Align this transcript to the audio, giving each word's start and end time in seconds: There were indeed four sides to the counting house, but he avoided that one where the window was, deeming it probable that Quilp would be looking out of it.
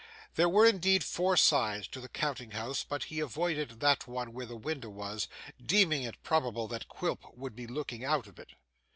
There 0.33 0.49
were 0.49 0.65
indeed 0.65 1.03
four 1.03 1.37
sides 1.37 1.87
to 1.89 2.01
the 2.01 2.09
counting 2.09 2.49
house, 2.57 2.83
but 2.83 3.03
he 3.03 3.19
avoided 3.19 3.81
that 3.81 4.07
one 4.07 4.33
where 4.33 4.47
the 4.47 4.55
window 4.55 4.89
was, 4.89 5.27
deeming 5.63 6.01
it 6.01 6.23
probable 6.23 6.67
that 6.69 6.87
Quilp 6.87 7.35
would 7.35 7.55
be 7.55 7.67
looking 7.67 8.03
out 8.03 8.25
of 8.25 8.39
it. 8.39 8.53